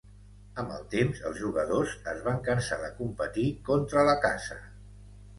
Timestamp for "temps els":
0.93-1.35